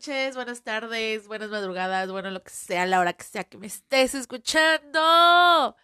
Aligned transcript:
noches, 0.00 0.34
buenas 0.34 0.62
tardes, 0.62 1.28
buenas 1.28 1.50
madrugadas, 1.50 2.10
bueno, 2.10 2.30
lo 2.30 2.42
que 2.42 2.48
sea, 2.48 2.86
la 2.86 3.00
hora 3.00 3.12
que 3.12 3.22
sea 3.22 3.44
que 3.44 3.58
me 3.58 3.66
estés 3.66 4.14
escuchando. 4.14 5.76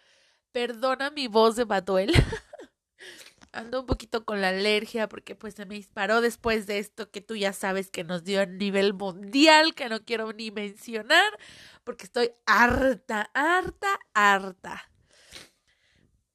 Perdona 0.51 1.11
mi 1.11 1.27
voz 1.27 1.55
de 1.55 1.65
Batuel. 1.65 2.11
Ando 3.51 3.81
un 3.81 3.85
poquito 3.85 4.25
con 4.25 4.41
la 4.41 4.49
alergia 4.49 5.07
porque 5.07 5.35
pues 5.35 5.53
se 5.53 5.67
me 5.67 5.75
disparó 5.75 6.19
después 6.19 6.65
de 6.65 6.79
esto 6.79 7.11
que 7.11 7.21
tú 7.21 7.35
ya 7.35 7.53
sabes 7.53 7.91
que 7.91 8.03
nos 8.03 8.23
dio 8.23 8.41
a 8.41 8.47
nivel 8.47 8.95
mundial, 8.95 9.75
que 9.75 9.87
no 9.87 10.03
quiero 10.03 10.33
ni 10.33 10.49
mencionar, 10.49 11.31
porque 11.83 12.05
estoy 12.05 12.31
harta, 12.47 13.29
harta, 13.35 13.99
harta. 14.15 14.89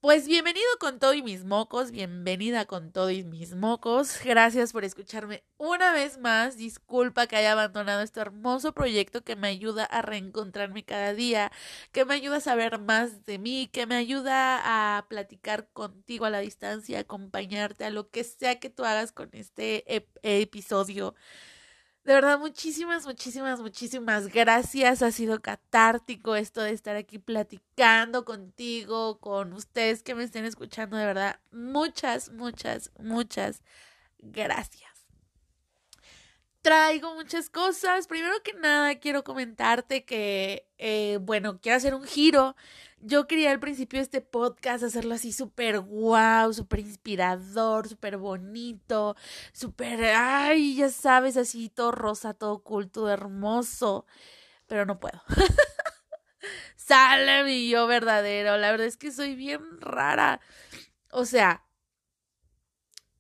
Pues 0.03 0.27
bienvenido 0.27 0.67
con 0.81 0.99
todo 0.99 1.15
y 1.15 1.23
mis 1.23 1.45
mocos, 1.45 1.93
bienvenida 1.93 2.65
con 2.67 2.91
todo 2.91 3.11
y 3.13 3.23
mis 3.23 3.55
mocos. 3.55 4.19
Gracias 4.25 4.73
por 4.73 4.83
escucharme 4.85 5.45
una 5.59 5.93
vez 5.93 6.19
más. 6.19 6.57
Disculpa 6.57 7.29
que 7.29 7.37
haya 7.37 7.53
abandonado 7.53 8.03
este 8.03 8.19
hermoso 8.19 8.73
proyecto 8.73 9.23
que 9.23 9.37
me 9.37 9.47
ayuda 9.47 9.85
a 9.85 10.03
reencontrarme 10.03 10.85
cada 10.85 11.15
día, 11.15 11.53
que 11.93 12.05
me 12.05 12.15
ayuda 12.15 12.39
a 12.39 12.41
saber 12.41 12.81
más 12.81 13.25
de 13.27 13.39
mí, 13.39 13.71
que 13.73 13.87
me 13.87 13.95
ayuda 13.95 14.97
a 14.99 15.07
platicar 15.07 15.69
contigo 15.73 16.25
a 16.25 16.31
la 16.31 16.41
distancia, 16.41 16.99
acompañarte 16.99 17.85
a 17.85 17.91
lo 17.91 18.11
que 18.11 18.25
sea 18.25 18.59
que 18.59 18.71
tú 18.71 18.85
hagas 18.85 19.13
con 19.13 19.31
este 19.35 19.85
episodio. 20.25 21.15
De 22.05 22.15
verdad, 22.15 22.39
muchísimas, 22.41 23.07
muchísimas, 23.07 23.61
muchísimas 23.61 24.27
gracias. 24.27 25.03
Ha 25.03 25.13
sido 25.13 25.41
catártico 25.41 26.35
esto 26.35 26.61
de 26.61 26.73
estar 26.73 26.97
aquí 26.97 27.19
platicando 27.21 28.25
contigo, 28.25 29.19
con 29.21 29.53
ustedes 29.53 30.03
que 30.03 30.17
me 30.17 30.25
estén 30.25 30.45
escuchando. 30.45 30.97
De 30.97 31.07
verdad, 31.07 31.39
muchas, 31.53 32.31
muchas, 32.33 32.91
muchas 32.99 33.63
gracias. 34.19 34.92
Traigo 36.63 37.15
muchas 37.15 37.51
cosas. 37.51 38.07
Primero 38.07 38.35
que 38.43 38.55
nada, 38.55 38.95
quiero 38.97 39.25
comentarte 39.25 40.05
que, 40.05 40.69
eh, 40.79 41.19
bueno, 41.21 41.61
quiero 41.61 41.77
hacer 41.77 41.95
un 41.95 42.05
giro 42.05 42.55
yo 43.03 43.27
quería 43.27 43.51
al 43.51 43.61
principio 43.61 43.99
de 43.99 44.05
este 44.05 44.21
podcast 44.21 44.85
hacerlo 44.85 45.15
así 45.15 45.33
súper 45.33 45.81
guau, 45.81 46.53
súper 46.55 46.81
inspirador, 46.81 47.89
súper 47.89 48.17
bonito, 48.17 49.17
súper, 49.53 50.05
ay, 50.05 50.77
ya 50.77 50.89
sabes, 50.89 51.37
así 51.37 51.69
todo 51.69 51.91
rosa, 51.91 52.33
todo 52.35 52.63
culto, 52.63 53.09
hermoso, 53.11 54.07
pero 54.69 54.87
no 54.87 55.01
puedo. 55.01 55.21
Sale 56.77 57.45
mi 57.45 57.69
yo 57.69 57.87
verdadero, 57.87 58.57
la 58.57 58.71
verdad 58.71 58.87
es 58.87 58.97
que 58.97 59.11
soy 59.11 59.35
bien 59.35 59.61
rara. 59.81 60.41
O 61.11 61.25
sea, 61.25 61.65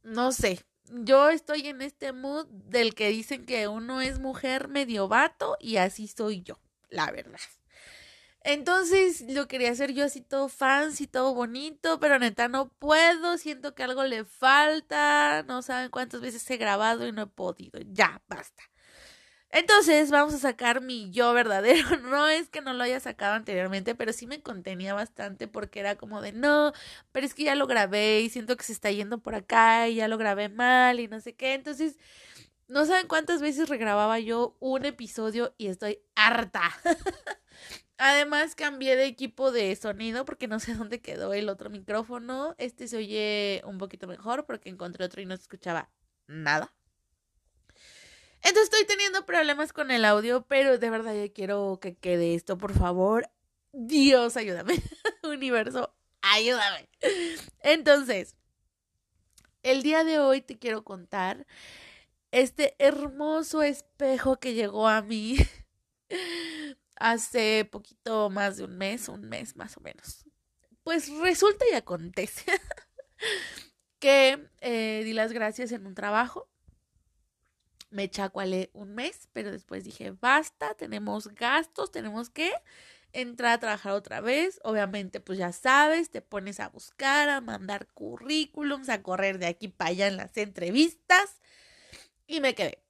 no 0.04 0.32
sé, 0.32 0.64
yo 0.90 1.30
estoy 1.30 1.68
en 1.68 1.82
este 1.82 2.12
mood 2.12 2.46
del 2.48 2.94
que 2.94 3.08
dicen 3.08 3.46
que 3.46 3.68
uno 3.68 4.00
es 4.00 4.18
mujer 4.18 4.68
medio 4.68 5.08
vato 5.08 5.56
y 5.60 5.76
así 5.76 6.08
soy 6.08 6.42
yo, 6.42 6.58
la 6.90 7.10
verdad. 7.10 7.40
Entonces 8.44 9.24
lo 9.28 9.46
quería 9.46 9.70
hacer 9.70 9.92
yo 9.92 10.04
así 10.04 10.20
todo 10.20 10.48
fancy, 10.48 11.06
todo 11.06 11.34
bonito, 11.34 12.00
pero 12.00 12.18
neta 12.18 12.48
no 12.48 12.70
puedo, 12.70 13.38
siento 13.38 13.74
que 13.74 13.84
algo 13.84 14.04
le 14.04 14.24
falta, 14.24 15.44
no 15.44 15.62
saben 15.62 15.90
cuántas 15.90 16.20
veces 16.20 16.48
he 16.50 16.56
grabado 16.56 17.06
y 17.06 17.12
no 17.12 17.22
he 17.22 17.26
podido, 17.26 17.80
ya, 17.92 18.20
basta. 18.28 18.64
Entonces 19.52 20.10
vamos 20.10 20.32
a 20.34 20.38
sacar 20.38 20.80
mi 20.80 21.10
yo 21.10 21.32
verdadero. 21.34 21.88
No 22.02 22.28
es 22.28 22.48
que 22.48 22.60
no 22.62 22.72
lo 22.72 22.82
haya 22.84 23.00
sacado 23.00 23.34
anteriormente, 23.34 23.94
pero 23.94 24.12
sí 24.12 24.26
me 24.26 24.42
contenía 24.42 24.94
bastante 24.94 25.46
porque 25.48 25.80
era 25.80 25.96
como 25.96 26.20
de 26.22 26.32
no, 26.32 26.72
pero 27.12 27.26
es 27.26 27.34
que 27.34 27.44
ya 27.44 27.54
lo 27.54 27.66
grabé 27.66 28.20
y 28.20 28.30
siento 28.30 28.56
que 28.56 28.64
se 28.64 28.72
está 28.72 28.90
yendo 28.90 29.18
por 29.18 29.34
acá 29.34 29.88
y 29.88 29.96
ya 29.96 30.08
lo 30.08 30.18
grabé 30.18 30.48
mal 30.48 31.00
y 31.00 31.08
no 31.08 31.20
sé 31.20 31.34
qué. 31.34 31.54
Entonces, 31.54 31.98
no 32.68 32.86
saben 32.86 33.08
cuántas 33.08 33.42
veces 33.42 33.68
regrababa 33.68 34.18
yo 34.20 34.56
un 34.60 34.84
episodio 34.86 35.54
y 35.58 35.68
estoy 35.68 36.00
harta. 36.14 36.62
Además 37.98 38.54
cambié 38.54 38.96
de 38.96 39.06
equipo 39.06 39.52
de 39.52 39.74
sonido 39.76 40.24
porque 40.24 40.48
no 40.48 40.60
sé 40.60 40.74
dónde 40.74 41.00
quedó 41.00 41.34
el 41.34 41.48
otro 41.48 41.70
micrófono. 41.70 42.54
Este 42.58 42.88
se 42.88 42.96
oye 42.96 43.62
un 43.66 43.78
poquito 43.78 44.06
mejor 44.06 44.46
porque 44.46 44.70
encontré 44.70 45.04
otro 45.04 45.20
y 45.22 45.26
no 45.26 45.36
se 45.36 45.42
escuchaba 45.42 45.90
nada. 46.26 46.72
Entonces 48.42 48.64
estoy 48.64 48.84
teniendo 48.86 49.24
problemas 49.24 49.72
con 49.72 49.90
el 49.90 50.04
audio, 50.04 50.44
pero 50.46 50.78
de 50.78 50.90
verdad 50.90 51.14
ya 51.14 51.32
quiero 51.32 51.78
que 51.80 51.94
quede 51.94 52.34
esto, 52.34 52.58
por 52.58 52.76
favor. 52.76 53.30
Dios, 53.72 54.36
ayúdame. 54.36 54.74
Universo, 55.22 55.94
ayúdame. 56.22 56.88
Entonces, 57.60 58.36
el 59.62 59.82
día 59.82 60.04
de 60.04 60.18
hoy 60.18 60.40
te 60.40 60.58
quiero 60.58 60.82
contar 60.84 61.46
este 62.32 62.74
hermoso 62.78 63.62
espejo 63.62 64.40
que 64.40 64.54
llegó 64.54 64.88
a 64.88 65.02
mí 65.02 65.36
hace 66.96 67.68
poquito 67.70 68.30
más 68.30 68.56
de 68.56 68.64
un 68.64 68.76
mes, 68.76 69.08
un 69.08 69.28
mes 69.28 69.56
más 69.56 69.76
o 69.76 69.80
menos. 69.80 70.24
Pues 70.82 71.08
resulta 71.20 71.64
y 71.70 71.74
acontece 71.74 72.44
que 74.00 74.48
eh, 74.60 75.02
di 75.04 75.12
las 75.12 75.32
gracias 75.32 75.70
en 75.72 75.86
un 75.86 75.94
trabajo. 75.94 76.48
Me 77.92 78.10
chacualé 78.10 78.70
un 78.72 78.94
mes, 78.94 79.28
pero 79.32 79.52
después 79.52 79.84
dije, 79.84 80.12
basta, 80.20 80.74
tenemos 80.74 81.28
gastos, 81.28 81.92
tenemos 81.92 82.30
que 82.30 82.50
entrar 83.12 83.52
a 83.52 83.60
trabajar 83.60 83.92
otra 83.92 84.20
vez. 84.20 84.58
Obviamente, 84.64 85.20
pues 85.20 85.38
ya 85.38 85.52
sabes, 85.52 86.10
te 86.10 86.22
pones 86.22 86.58
a 86.58 86.68
buscar, 86.68 87.28
a 87.28 87.40
mandar 87.40 87.86
currículums, 87.88 88.88
a 88.88 89.02
correr 89.02 89.38
de 89.38 89.46
aquí 89.46 89.68
para 89.68 89.90
allá 89.90 90.06
en 90.08 90.16
las 90.16 90.36
entrevistas. 90.36 91.40
Y 92.26 92.40
me 92.40 92.54
quedé 92.54 92.82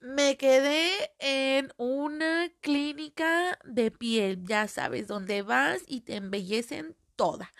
me 0.00 0.36
quedé 0.36 1.12
en 1.18 1.72
una 1.76 2.50
clínica 2.60 3.58
de 3.64 3.90
piel, 3.90 4.44
ya 4.44 4.68
sabes, 4.68 5.08
donde 5.08 5.42
vas 5.42 5.82
y 5.86 6.02
te 6.02 6.16
embellecen 6.16 6.96
toda. 7.16 7.52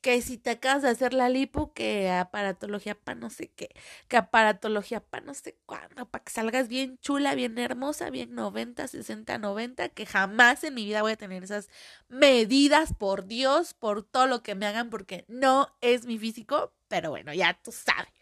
Que 0.00 0.22
si 0.22 0.38
te 0.38 0.50
acabas 0.50 0.82
de 0.82 0.88
hacer 0.88 1.12
la 1.12 1.28
lipo, 1.28 1.72
que 1.74 2.10
aparatología 2.10 2.94
para 2.94 3.18
no 3.18 3.30
sé 3.30 3.48
qué, 3.48 3.68
que 4.08 4.16
aparatología 4.16 5.00
para 5.00 5.26
no 5.26 5.34
sé 5.34 5.58
cuándo, 5.66 6.08
para 6.08 6.24
que 6.24 6.32
salgas 6.32 6.68
bien 6.68 6.98
chula, 6.98 7.34
bien 7.34 7.58
hermosa, 7.58 8.10
bien 8.10 8.34
90, 8.34 8.88
60, 8.88 9.38
90, 9.38 9.90
que 9.90 10.06
jamás 10.06 10.64
en 10.64 10.74
mi 10.74 10.84
vida 10.86 11.02
voy 11.02 11.12
a 11.12 11.16
tener 11.16 11.44
esas 11.44 11.68
medidas, 12.08 12.94
por 12.94 13.26
Dios, 13.26 13.74
por 13.74 14.02
todo 14.02 14.26
lo 14.26 14.42
que 14.42 14.54
me 14.54 14.66
hagan, 14.66 14.90
porque 14.90 15.24
no 15.28 15.74
es 15.80 16.06
mi 16.06 16.18
físico, 16.18 16.72
pero 16.88 17.10
bueno, 17.10 17.34
ya 17.34 17.60
tú 17.62 17.72
sabes. 17.72 18.12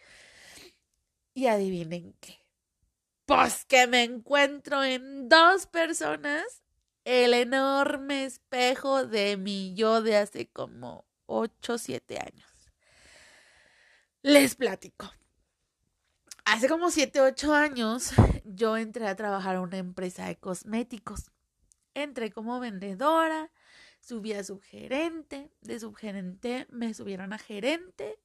Y 1.34 1.46
adivinen 1.46 2.14
qué 2.20 2.38
pues 3.28 3.66
que 3.66 3.86
me 3.86 4.04
encuentro 4.04 4.82
en 4.82 5.28
dos 5.28 5.66
personas 5.66 6.62
el 7.04 7.34
enorme 7.34 8.24
espejo 8.24 9.04
de 9.04 9.36
mi 9.36 9.74
yo 9.74 10.00
de 10.00 10.16
hace 10.16 10.48
como 10.48 11.04
8 11.28 11.74
o 11.74 11.78
7 11.78 12.18
años. 12.18 12.72
Les 14.22 14.56
platico. 14.56 15.12
Hace 16.44 16.68
como 16.68 16.90
7 16.90 17.20
o 17.20 17.24
8 17.26 17.54
años 17.54 18.12
yo 18.44 18.76
entré 18.76 19.06
a 19.06 19.14
trabajar 19.14 19.56
a 19.56 19.60
una 19.60 19.76
empresa 19.76 20.26
de 20.26 20.36
cosméticos. 20.36 21.30
Entré 21.94 22.32
como 22.32 22.58
vendedora, 22.58 23.52
subí 24.00 24.32
a 24.32 24.42
subgerente, 24.42 25.52
de 25.60 25.78
subgerente 25.78 26.66
me 26.70 26.94
subieron 26.94 27.32
a 27.32 27.38
gerente 27.38 28.18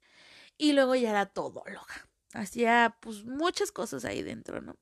y 0.57 0.73
luego 0.73 0.95
ya 0.95 1.09
era 1.09 1.25
todóloga. 1.25 2.07
Hacía 2.33 2.97
pues 3.01 3.25
muchas 3.25 3.71
cosas 3.71 4.05
ahí 4.05 4.23
dentro, 4.23 4.61
¿no? 4.61 4.77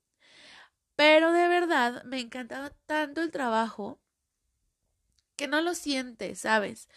Pero 0.96 1.32
de 1.32 1.48
verdad 1.48 2.04
me 2.04 2.20
encantaba 2.20 2.70
tanto 2.86 3.22
el 3.22 3.32
trabajo 3.32 4.00
que 5.36 5.48
no 5.48 5.62
lo 5.62 5.74
sientes, 5.74 6.40
¿sabes? 6.40 6.88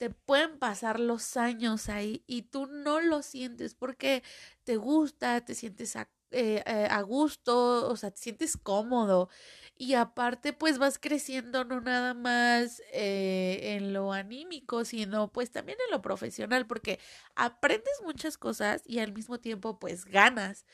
Te 0.00 0.08
pueden 0.08 0.58
pasar 0.58 0.98
los 0.98 1.36
años 1.36 1.90
ahí 1.90 2.24
y 2.26 2.40
tú 2.44 2.64
no 2.66 3.00
lo 3.02 3.20
sientes 3.20 3.74
porque 3.74 4.22
te 4.64 4.76
gusta, 4.78 5.44
te 5.44 5.54
sientes 5.54 5.94
a, 5.94 6.08
eh, 6.30 6.62
eh, 6.64 6.88
gusto, 7.06 7.86
o 7.86 7.96
sea, 7.96 8.10
te 8.10 8.16
sientes 8.18 8.56
cómodo 8.56 9.28
y 9.76 9.92
aparte 9.94 10.54
pues 10.54 10.78
vas 10.78 10.98
creciendo 10.98 11.64
no 11.66 11.82
nada 11.82 12.14
más 12.14 12.80
eh, 12.94 13.76
en 13.76 13.92
lo 13.92 14.14
anímico, 14.14 14.86
sino 14.86 15.30
pues 15.30 15.50
también 15.50 15.76
en 15.84 15.90
lo 15.90 16.00
profesional 16.00 16.66
porque 16.66 16.98
aprendes 17.34 18.00
muchas 18.02 18.38
cosas 18.38 18.82
y 18.86 19.00
al 19.00 19.12
mismo 19.12 19.38
tiempo 19.38 19.78
pues 19.78 20.06
ganas. 20.06 20.64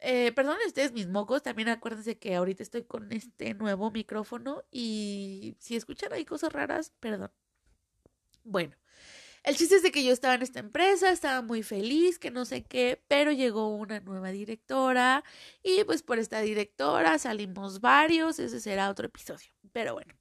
Eh, 0.00 0.32
ustedes 0.66 0.92
mis 0.92 1.08
mocos, 1.08 1.42
también 1.42 1.68
acuérdense 1.70 2.18
que 2.18 2.36
ahorita 2.36 2.62
estoy 2.62 2.84
con 2.84 3.10
este 3.12 3.54
nuevo 3.54 3.90
micrófono 3.90 4.62
y 4.70 5.56
si 5.58 5.76
escuchan 5.76 6.12
ahí 6.12 6.24
cosas 6.24 6.52
raras, 6.52 6.92
perdón. 7.00 7.32
Bueno, 8.44 8.74
el 9.44 9.56
chiste 9.56 9.76
es 9.76 9.82
de 9.82 9.92
que 9.92 10.04
yo 10.04 10.12
estaba 10.12 10.34
en 10.34 10.42
esta 10.42 10.60
empresa, 10.60 11.12
estaba 11.12 11.42
muy 11.42 11.62
feliz, 11.62 12.18
que 12.18 12.30
no 12.30 12.44
sé 12.46 12.64
qué, 12.64 13.02
pero 13.08 13.32
llegó 13.32 13.68
una 13.76 14.00
nueva 14.00 14.30
directora 14.30 15.24
y 15.62 15.84
pues 15.84 16.02
por 16.02 16.18
esta 16.18 16.40
directora 16.40 17.18
salimos 17.18 17.80
varios, 17.80 18.38
ese 18.40 18.60
será 18.60 18.90
otro 18.90 19.06
episodio, 19.06 19.50
pero 19.72 19.94
bueno. 19.94 20.19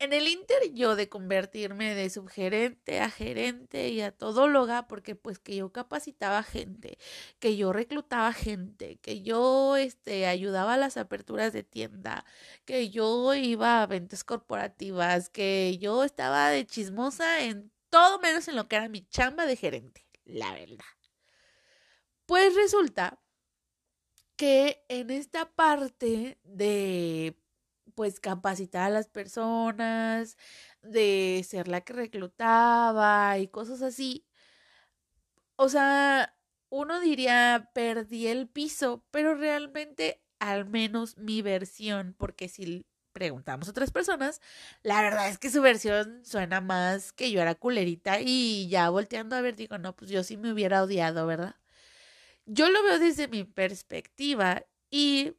En 0.00 0.14
el 0.14 0.28
Inter 0.28 0.72
yo 0.72 0.96
de 0.96 1.10
convertirme 1.10 1.94
de 1.94 2.08
subgerente 2.08 3.00
a 3.00 3.10
gerente 3.10 3.90
y 3.90 4.00
a 4.00 4.10
todóloga, 4.10 4.88
porque 4.88 5.14
pues 5.14 5.38
que 5.38 5.56
yo 5.56 5.72
capacitaba 5.72 6.42
gente, 6.42 6.96
que 7.38 7.54
yo 7.58 7.70
reclutaba 7.74 8.32
gente, 8.32 8.96
que 8.96 9.20
yo 9.20 9.76
este, 9.76 10.26
ayudaba 10.26 10.72
a 10.74 10.76
las 10.78 10.96
aperturas 10.96 11.52
de 11.52 11.64
tienda, 11.64 12.24
que 12.64 12.88
yo 12.88 13.34
iba 13.34 13.82
a 13.82 13.86
ventas 13.86 14.24
corporativas, 14.24 15.28
que 15.28 15.76
yo 15.78 16.02
estaba 16.02 16.48
de 16.48 16.66
chismosa 16.66 17.44
en 17.44 17.70
todo 17.90 18.18
menos 18.20 18.48
en 18.48 18.56
lo 18.56 18.68
que 18.68 18.76
era 18.76 18.88
mi 18.88 19.06
chamba 19.06 19.44
de 19.44 19.56
gerente, 19.56 20.06
la 20.24 20.54
verdad. 20.54 20.84
Pues 22.24 22.54
resulta 22.54 23.20
que 24.36 24.82
en 24.88 25.10
esta 25.10 25.50
parte 25.50 26.38
de 26.44 27.39
pues 28.00 28.18
capacitar 28.18 28.84
a 28.84 28.88
las 28.88 29.08
personas, 29.08 30.38
de 30.80 31.44
ser 31.46 31.68
la 31.68 31.82
que 31.82 31.92
reclutaba 31.92 33.36
y 33.38 33.48
cosas 33.48 33.82
así. 33.82 34.24
O 35.56 35.68
sea, 35.68 36.34
uno 36.70 36.98
diría 37.00 37.68
perdí 37.74 38.26
el 38.28 38.48
piso, 38.48 39.04
pero 39.10 39.34
realmente 39.34 40.22
al 40.38 40.64
menos 40.64 41.18
mi 41.18 41.42
versión, 41.42 42.14
porque 42.16 42.48
si 42.48 42.86
preguntamos 43.12 43.68
a 43.68 43.72
otras 43.72 43.90
personas, 43.90 44.40
la 44.82 45.02
verdad 45.02 45.28
es 45.28 45.36
que 45.36 45.50
su 45.50 45.60
versión 45.60 46.24
suena 46.24 46.62
más 46.62 47.12
que 47.12 47.30
yo 47.30 47.42
era 47.42 47.54
culerita 47.54 48.18
y 48.22 48.66
ya 48.70 48.88
volteando 48.88 49.36
a 49.36 49.42
ver 49.42 49.56
digo, 49.56 49.76
no, 49.76 49.94
pues 49.94 50.10
yo 50.10 50.24
sí 50.24 50.38
me 50.38 50.50
hubiera 50.54 50.82
odiado, 50.82 51.26
¿verdad? 51.26 51.56
Yo 52.46 52.70
lo 52.70 52.82
veo 52.82 52.98
desde 52.98 53.28
mi 53.28 53.44
perspectiva 53.44 54.64
y 54.90 55.34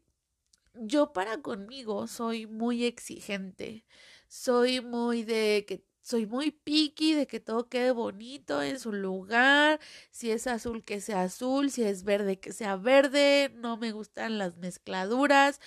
yo 0.74 1.14
para 1.14 1.42
conmigo 1.42 2.08
soy 2.08 2.48
muy 2.48 2.86
exigente, 2.86 3.86
soy 4.28 4.82
muy 4.82 5.24
de 5.24 5.66
que 5.68 5.84
soy 6.02 6.26
muy 6.26 6.52
picky 6.52 7.14
de 7.14 7.28
que 7.28 7.40
todo 7.40 7.70
quede 7.70 7.92
bonito 7.92 8.62
en 8.64 8.80
su 8.80 8.92
lugar, 8.92 9.80
si 10.10 10.32
es 10.32 10.48
azul 10.48 10.84
que 10.84 11.00
sea 11.00 11.24
azul, 11.24 11.72
si 11.72 11.84
es 11.84 12.04
verde 12.04 12.40
que 12.40 12.54
sea 12.54 12.76
verde, 12.76 13.52
no 13.56 13.78
me 13.78 13.92
gustan 13.92 14.38
las 14.38 14.58
mezcladuras 14.58 15.60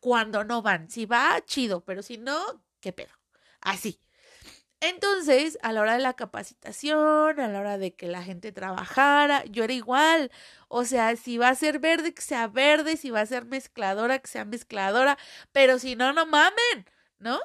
cuando 0.00 0.44
no 0.44 0.62
van, 0.62 0.90
si 0.90 1.06
va 1.06 1.42
chido, 1.46 1.84
pero 1.84 2.02
si 2.02 2.18
no, 2.18 2.62
qué 2.80 2.92
pedo. 2.92 3.12
Así. 3.60 4.00
Entonces, 4.80 5.58
a 5.62 5.72
la 5.72 5.80
hora 5.80 5.94
de 5.94 6.02
la 6.02 6.14
capacitación, 6.14 7.40
a 7.40 7.48
la 7.48 7.60
hora 7.60 7.78
de 7.78 7.94
que 7.94 8.06
la 8.06 8.22
gente 8.22 8.52
trabajara, 8.52 9.44
yo 9.46 9.64
era 9.64 9.72
igual. 9.72 10.30
O 10.68 10.84
sea, 10.84 11.16
si 11.16 11.36
va 11.36 11.48
a 11.48 11.54
ser 11.56 11.80
verde, 11.80 12.14
que 12.14 12.22
sea 12.22 12.46
verde, 12.46 12.96
si 12.96 13.10
va 13.10 13.20
a 13.20 13.26
ser 13.26 13.44
mezcladora, 13.44 14.20
que 14.20 14.28
sea 14.28 14.44
mezcladora, 14.44 15.18
pero 15.52 15.78
si 15.80 15.96
no, 15.96 16.12
no 16.12 16.26
mamen, 16.26 16.86
¿no? 17.18 17.40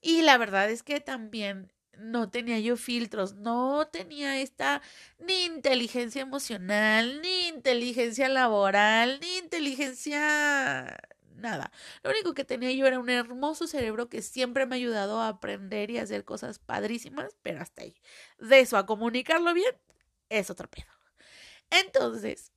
Y 0.00 0.22
la 0.22 0.38
verdad 0.38 0.70
es 0.70 0.82
que 0.82 1.00
también 1.00 1.72
no 1.98 2.30
tenía 2.30 2.58
yo 2.60 2.76
filtros, 2.76 3.34
no 3.34 3.88
tenía 3.88 4.38
esta 4.40 4.82
ni 5.18 5.44
inteligencia 5.44 6.22
emocional, 6.22 7.20
ni 7.22 7.48
inteligencia 7.48 8.28
laboral, 8.28 9.18
ni 9.20 9.38
inteligencia 9.38 10.98
nada. 11.38 11.72
Lo 12.02 12.10
único 12.10 12.34
que 12.34 12.44
tenía 12.44 12.72
yo 12.72 12.86
era 12.86 12.98
un 12.98 13.10
hermoso 13.10 13.66
cerebro 13.66 14.08
que 14.08 14.22
siempre 14.22 14.66
me 14.66 14.74
ha 14.74 14.78
ayudado 14.78 15.20
a 15.20 15.28
aprender 15.28 15.90
y 15.90 15.98
a 15.98 16.02
hacer 16.02 16.24
cosas 16.24 16.58
padrísimas, 16.58 17.36
pero 17.42 17.60
hasta 17.60 17.82
ahí. 17.82 17.94
De 18.38 18.60
eso 18.60 18.76
a 18.76 18.86
comunicarlo 18.86 19.54
bien 19.54 19.74
es 20.28 20.50
otro 20.50 20.68
pedo. 20.68 20.86
Entonces, 21.70 22.52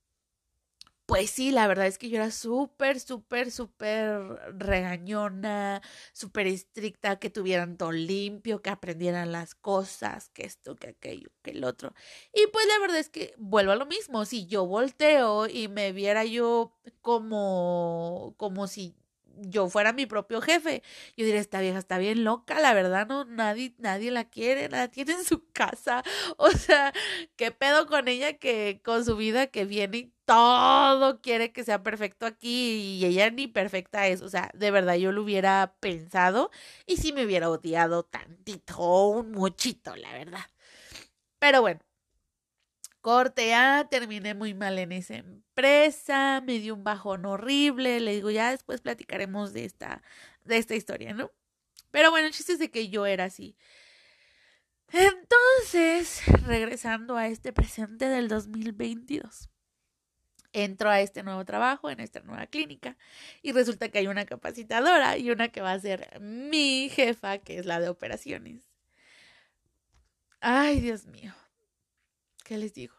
pues 1.05 1.31
sí, 1.31 1.51
la 1.51 1.67
verdad 1.67 1.87
es 1.87 1.97
que 1.97 2.09
yo 2.09 2.17
era 2.17 2.31
súper, 2.31 2.99
súper, 2.99 3.51
súper 3.51 4.21
regañona, 4.57 5.81
súper 6.13 6.47
estricta, 6.47 7.19
que 7.19 7.29
tuvieran 7.29 7.77
todo 7.77 7.91
limpio, 7.91 8.61
que 8.61 8.69
aprendieran 8.69 9.31
las 9.31 9.55
cosas, 9.55 10.29
que 10.29 10.43
esto, 10.45 10.75
que 10.75 10.89
aquello, 10.89 11.29
que 11.41 11.51
el 11.51 11.63
otro. 11.63 11.93
Y 12.33 12.47
pues 12.47 12.65
la 12.67 12.79
verdad 12.79 12.97
es 12.97 13.09
que 13.09 13.33
vuelvo 13.37 13.73
a 13.73 13.75
lo 13.75 13.85
mismo, 13.85 14.25
si 14.25 14.45
yo 14.45 14.65
volteo 14.65 15.47
y 15.47 15.67
me 15.67 15.91
viera 15.91 16.23
yo 16.25 16.77
como, 17.01 18.33
como 18.37 18.67
si 18.67 18.95
yo 19.37 19.69
fuera 19.69 19.93
mi 19.93 20.05
propio 20.05 20.41
jefe, 20.41 20.83
yo 21.17 21.25
diría, 21.25 21.41
esta 21.41 21.61
vieja 21.61 21.79
está 21.79 21.97
bien 21.97 22.23
loca, 22.23 22.59
la 22.59 22.73
verdad, 22.73 23.07
no, 23.07 23.25
nadie, 23.25 23.73
nadie 23.77 24.11
la 24.11 24.25
quiere, 24.29 24.69
nada 24.69 24.87
tiene 24.89 25.13
en 25.13 25.23
su 25.23 25.45
casa, 25.53 26.03
o 26.37 26.51
sea, 26.51 26.93
qué 27.35 27.51
pedo 27.51 27.87
con 27.87 28.07
ella 28.07 28.37
que 28.37 28.81
con 28.83 29.05
su 29.05 29.15
vida 29.15 29.47
que 29.47 29.65
viene 29.65 30.11
todo 30.31 31.19
quiere 31.19 31.51
que 31.51 31.65
sea 31.65 31.83
perfecto 31.83 32.25
aquí 32.25 32.99
y 33.01 33.05
ella 33.05 33.29
ni 33.31 33.47
perfecta 33.47 34.07
es, 34.07 34.21
o 34.21 34.29
sea, 34.29 34.49
de 34.53 34.71
verdad 34.71 34.95
yo 34.95 35.11
lo 35.11 35.23
hubiera 35.23 35.75
pensado 35.81 36.51
y 36.85 36.95
si 36.97 37.11
me 37.11 37.25
hubiera 37.25 37.49
odiado 37.49 38.03
tantito, 38.03 39.07
un 39.09 39.31
muchito, 39.31 39.93
la 39.97 40.13
verdad. 40.13 40.45
Pero 41.37 41.59
bueno, 41.59 41.81
Corte 43.01 43.53
A, 43.53 43.89
terminé 43.89 44.33
muy 44.33 44.53
mal 44.53 44.79
en 44.79 44.93
esa 44.93 45.15
empresa, 45.15 46.41
me 46.45 46.59
dio 46.59 46.75
un 46.75 46.85
bajón 46.85 47.25
horrible, 47.25 47.99
le 47.99 48.13
digo, 48.15 48.31
ya 48.31 48.51
después 48.51 48.79
platicaremos 48.79 49.51
de 49.51 49.65
esta, 49.65 50.01
de 50.45 50.57
esta 50.57 50.75
historia, 50.75 51.13
¿no? 51.13 51.31
Pero 51.91 52.09
bueno, 52.09 52.27
el 52.27 52.33
chiste 52.33 52.53
es 52.53 52.59
de 52.59 52.71
que 52.71 52.87
yo 52.87 53.05
era 53.05 53.25
así. 53.25 53.57
Entonces, 54.93 56.21
regresando 56.45 57.17
a 57.17 57.27
este 57.27 57.51
presente 57.51 58.05
del 58.07 58.29
2022, 58.29 59.50
entro 60.53 60.89
a 60.89 61.01
este 61.01 61.23
nuevo 61.23 61.45
trabajo, 61.45 61.89
en 61.89 61.99
esta 61.99 62.21
nueva 62.21 62.47
clínica, 62.47 62.97
y 63.41 63.51
resulta 63.51 63.89
que 63.89 63.99
hay 63.99 64.07
una 64.07 64.25
capacitadora 64.25 65.17
y 65.17 65.31
una 65.31 65.49
que 65.49 65.61
va 65.61 65.73
a 65.73 65.79
ser 65.79 66.19
mi 66.19 66.89
jefa, 66.89 67.37
que 67.39 67.57
es 67.59 67.65
la 67.65 67.79
de 67.79 67.89
operaciones. 67.89 68.71
Ay, 70.41 70.79
Dios 70.79 71.05
mío. 71.05 71.33
¿Qué 72.43 72.57
les 72.57 72.73
digo? 72.73 72.95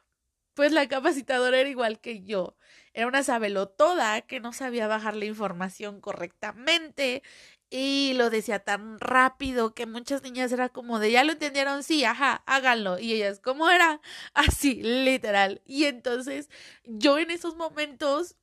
Pues 0.54 0.72
la 0.72 0.86
capacitadora 0.86 1.58
era 1.58 1.68
igual 1.68 1.98
que 1.98 2.22
yo. 2.22 2.56
Era 2.92 3.06
una 3.06 3.22
sabelotoda 3.22 4.20
que 4.20 4.38
no 4.38 4.52
sabía 4.52 4.86
bajar 4.86 5.16
la 5.16 5.24
información 5.24 6.00
correctamente 6.00 7.22
y 7.74 8.12
lo 8.14 8.28
decía 8.28 8.58
tan 8.58 9.00
rápido 9.00 9.74
que 9.74 9.86
muchas 9.86 10.22
niñas 10.22 10.52
era 10.52 10.68
como 10.68 10.98
de 10.98 11.10
ya 11.10 11.24
lo 11.24 11.32
entendieron, 11.32 11.82
sí, 11.82 12.04
ajá, 12.04 12.42
háganlo. 12.46 12.98
Y 12.98 13.14
ellas, 13.14 13.40
¿cómo 13.40 13.70
era? 13.70 14.00
Así, 14.34 14.82
literal. 14.82 15.62
Y 15.66 15.84
entonces 15.86 16.50
yo 16.84 17.18
en 17.18 17.30
esos 17.30 17.56
momentos 17.56 18.36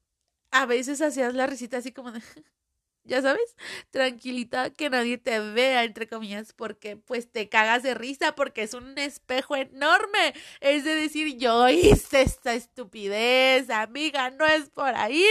a 0.52 0.66
veces 0.66 1.02
hacías 1.02 1.36
la 1.36 1.48
risita 1.48 1.78
así 1.78 1.92
como 1.94 2.12
de 2.12 2.22
ya 3.06 3.22
sabes, 3.22 3.56
tranquilita, 3.92 4.72
que 4.72 4.90
nadie 4.90 5.18
te 5.20 5.40
vea, 5.40 5.84
entre 5.84 6.08
comillas, 6.08 6.54
porque 6.54 6.98
pues 6.98 7.32
te 7.32 7.50
cagas 7.50 7.84
de 7.84 7.96
risa, 7.96 8.36
porque 8.36 8.64
es 8.64 8.74
un 8.74 8.98
espejo 8.98 9.56
enorme. 9.56 10.34
Es 10.62 10.84
de 10.86 10.96
decir, 10.96 11.38
yo 11.38 11.70
hice 11.70 12.22
esta 12.24 12.54
estupidez, 12.56 13.70
amiga, 13.70 14.32
no 14.32 14.46
es 14.46 14.70
por 14.70 14.96
ahí. 14.96 15.24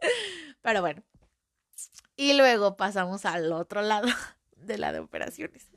Pero 0.62 0.80
bueno, 0.82 1.02
y 2.18 2.34
luego 2.34 2.76
pasamos 2.76 3.24
al 3.24 3.52
otro 3.52 3.80
lado 3.80 4.08
de 4.56 4.76
la 4.76 4.92
de 4.92 4.98
operaciones. 4.98 5.70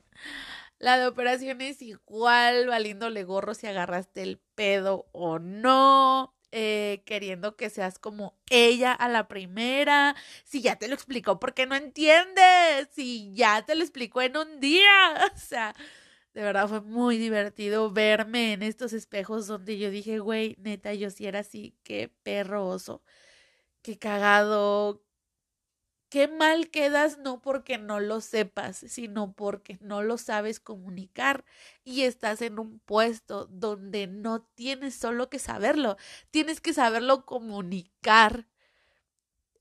La 0.80 0.98
de 0.98 1.06
operaciones 1.06 1.82
igual, 1.84 2.68
valiéndole 2.68 3.24
gorro 3.24 3.54
si 3.54 3.68
agarraste 3.68 4.24
el 4.24 4.40
pedo 4.56 5.08
o 5.14 5.40
no. 5.40 6.36
Eh, 6.54 7.04
queriendo 7.06 7.56
que 7.56 7.70
seas 7.70 7.98
como 7.98 8.36
ella 8.50 8.92
a 8.92 9.08
la 9.08 9.28
primera. 9.30 10.16
Si 10.44 10.62
ya 10.62 10.76
te 10.78 10.88
lo 10.90 10.96
explicó, 10.96 11.40
¿por 11.40 11.54
qué 11.54 11.66
no 11.66 11.76
entiendes? 11.76 12.90
Si 12.92 13.32
ya 13.34 13.64
te 13.64 13.76
lo 13.76 13.84
explicó 13.84 14.22
en 14.22 14.36
un 14.36 14.60
día. 14.60 14.90
O 15.36 15.38
sea, 15.38 15.76
de 16.34 16.42
verdad 16.42 16.68
fue 16.68 16.82
muy 16.82 17.18
divertido 17.18 17.92
verme 17.92 18.54
en 18.54 18.64
estos 18.64 18.94
espejos 18.94 19.48
donde 19.48 19.78
yo 19.78 19.92
dije, 19.92 20.20
güey, 20.20 20.56
neta, 20.60 20.94
yo 20.94 21.10
sí 21.12 21.28
era 21.28 21.40
así, 21.40 21.76
qué 21.84 22.10
perro 22.24 22.68
oso, 22.68 23.04
qué 23.82 23.98
cagado, 24.00 25.04
qué 26.12 26.28
mal 26.28 26.70
quedas 26.70 27.20
no 27.20 27.42
porque 27.42 27.78
no 27.78 28.02
lo 28.02 28.20
sepas, 28.20 28.76
sino 28.78 29.32
porque 29.34 29.80
no 29.82 30.04
lo 30.04 30.18
sabes 30.18 30.60
comunicar 30.60 31.46
y 31.86 32.02
estás 32.02 32.42
en 32.42 32.60
un 32.60 32.80
puesto 32.80 33.46
donde 33.46 34.08
no 34.08 34.42
tienes 34.44 34.94
solo 34.94 35.30
que 35.30 35.40
saberlo, 35.40 35.96
tienes 36.30 36.60
que 36.60 36.74
saberlo 36.74 37.26
comunicar. 37.26 38.46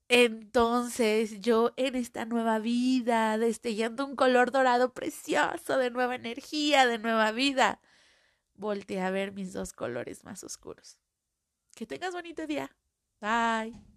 Entonces 0.09 1.41
yo 1.41 1.73
en 1.77 1.95
esta 1.95 2.25
nueva 2.25 2.59
vida, 2.59 3.39
destellando 3.39 4.05
un 4.05 4.17
color 4.17 4.51
dorado 4.51 4.93
precioso, 4.93 5.79
de 5.79 5.91
nueva 5.93 6.17
energía, 6.17 6.85
de 6.85 6.99
nueva 6.99 7.31
vida, 7.31 7.81
volteé 8.55 9.01
a 9.03 9.11
ver 9.13 9.31
mis 9.31 9.53
dos 9.53 9.73
colores 9.73 10.25
más 10.25 10.43
oscuros. 10.43 10.99
Que 11.77 11.87
tengas 11.87 12.13
bonito 12.13 12.45
día. 12.49 12.75
Bye. 13.21 13.90